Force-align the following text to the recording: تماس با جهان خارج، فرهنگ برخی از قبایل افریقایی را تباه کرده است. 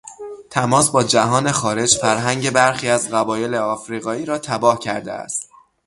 تماس 0.49 0.89
با 0.89 1.03
جهان 1.03 1.51
خارج، 1.51 1.97
فرهنگ 1.97 2.49
برخی 2.49 2.89
از 2.89 3.09
قبایل 3.09 3.55
افریقایی 3.55 4.25
را 4.25 4.37
تباه 4.37 4.79
کرده 4.79 5.11
است. 5.13 5.49